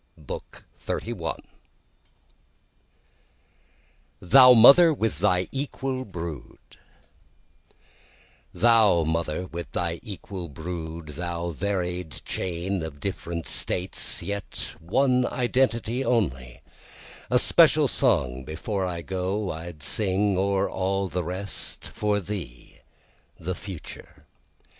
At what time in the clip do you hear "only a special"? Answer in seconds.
16.03-17.87